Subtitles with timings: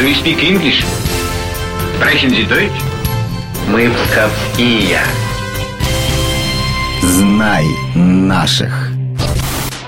[0.00, 0.82] Do you speak English?
[1.94, 2.72] Sprechen Sie Deutsch?
[3.68, 4.98] Мы псковские.
[7.02, 8.92] Знай наших.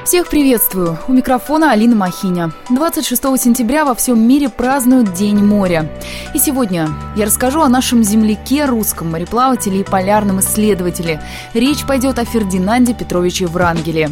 [0.04, 0.98] Всех приветствую!
[1.09, 2.53] У микрофона Алина Махиня.
[2.69, 5.90] 26 сентября во всем мире празднуют День моря.
[6.35, 11.22] И сегодня я расскажу о нашем земляке, русском мореплавателе и полярном исследователе.
[11.54, 14.10] Речь пойдет о Фердинанде Петровиче Врангеле.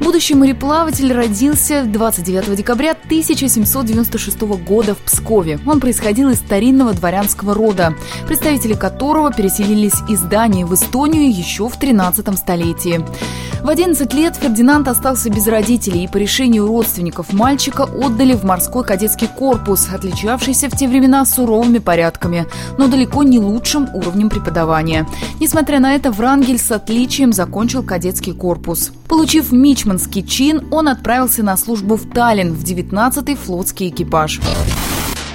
[0.00, 5.60] Будущий мореплаватель родился 29 декабря 1796 года в Пскове.
[5.66, 7.94] Он происходил из старинного дворянского рода,
[8.26, 13.04] представители которого переселились из Дании в Эстонию еще в 13 столетии.
[13.62, 18.84] В 11 лет Фердинанд остался без родителей и по решению родственников мальчика отдали в морской
[18.84, 22.46] кадетский корпус, отличавшийся в те времена суровыми порядками,
[22.78, 25.06] но далеко не лучшим уровнем преподавания.
[25.40, 28.92] Несмотря на это, Врангель с отличием закончил кадетский корпус.
[29.08, 34.40] Получив мичманский чин, он отправился на службу в Таллин в 19-й флотский экипаж.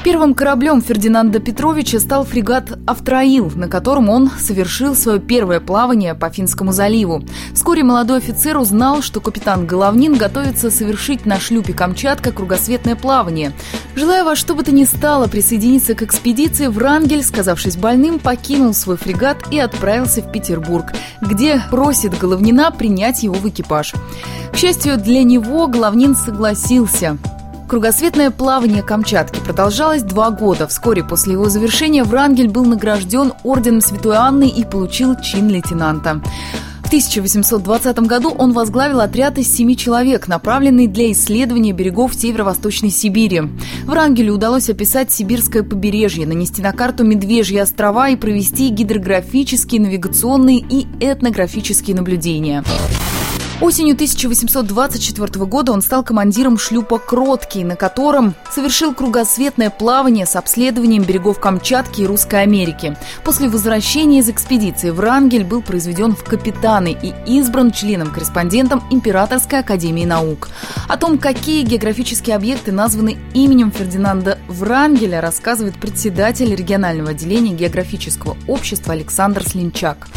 [0.03, 6.29] Первым кораблем Фердинанда Петровича стал фрегат «Автроил», на котором он совершил свое первое плавание по
[6.29, 7.23] Финскому заливу.
[7.53, 13.53] Вскоре молодой офицер узнал, что капитан Головнин готовится совершить на шлюпе «Камчатка» кругосветное плавание.
[13.95, 18.97] Желая во что бы то ни стало присоединиться к экспедиции, Врангель, сказавшись больным, покинул свой
[18.97, 20.87] фрегат и отправился в Петербург,
[21.21, 23.93] где просит Головнина принять его в экипаж.
[24.51, 27.17] К счастью для него, Головнин согласился.
[27.67, 30.67] Кругосветное плавание Камчатки продолжалось два года.
[30.67, 36.21] Вскоре после его завершения Врангель был награжден орденом Святой Анны и получил чин лейтенанта.
[36.83, 43.41] В 1820 году он возглавил отряд из семи человек, направленный для исследования берегов северо-восточной Сибири.
[43.85, 50.85] Врангелю удалось описать сибирское побережье, нанести на карту Медвежьи острова и провести гидрографические, навигационные и
[50.99, 52.63] этнографические наблюдения.
[53.63, 61.03] Осенью 1824 года он стал командиром шлюпа «Кроткий», на котором совершил кругосветное плавание с обследованием
[61.03, 62.97] берегов Камчатки и Русской Америки.
[63.23, 70.49] После возвращения из экспедиции Врангель был произведен в капитаны и избран членом-корреспондентом Императорской академии наук.
[70.89, 78.91] О том, какие географические объекты названы именем Фердинанда Врангеля, рассказывает председатель регионального отделения географического общества
[78.91, 80.09] Александр Слинчак.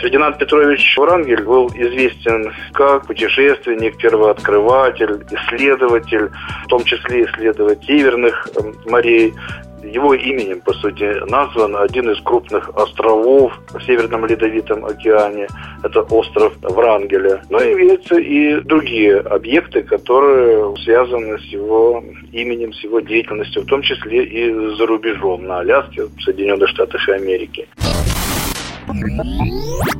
[0.00, 6.30] Фердинанд Петрович Врангель был известен как путешественник, первооткрыватель, исследователь,
[6.64, 9.34] в том числе исследователь северных эм, морей.
[9.82, 15.46] Его именем, по сути, назван один из крупных островов в Северном Ледовитом океане.
[15.84, 17.42] Это остров Врангеля.
[17.50, 22.02] Но имеются и другие объекты, которые связаны с его
[22.32, 27.08] именем, с его деятельностью, в том числе и за рубежом, на Аляске, в Соединенных Штатах
[27.08, 27.68] Америки.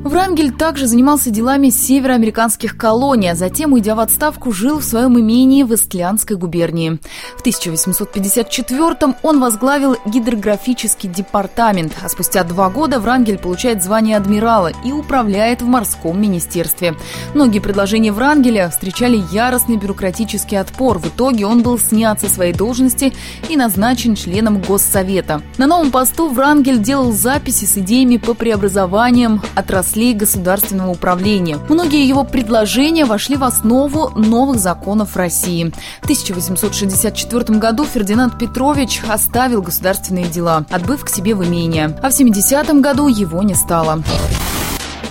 [0.04, 5.62] Врангель также занимался делами североамериканских колоний, а затем, уйдя в отставку, жил в своем имении
[5.62, 6.98] в Истлянской губернии.
[7.36, 14.92] В 1854-м он возглавил гидрографический департамент, а спустя два года Врангель получает звание адмирала и
[14.92, 16.94] управляет в морском министерстве.
[17.34, 20.98] Многие предложения Врангеля встречали яростный бюрократический отпор.
[20.98, 23.12] В итоге он был снят со своей должности
[23.48, 25.42] и назначен членом Госсовета.
[25.58, 31.58] На новом посту Врангель делал записи с идеями по преобразованию образованием отраслей государственного управления.
[31.68, 35.72] Многие его предложения вошли в основу новых законов России.
[36.00, 41.98] В 1864 году Фердинанд Петрович оставил государственные дела, отбыв к себе в имение.
[42.02, 44.02] А в 70 году его не стало.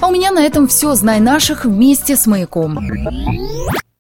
[0.02, 0.96] А у меня на этом все.
[0.96, 2.80] Знай наших вместе с «Маяком».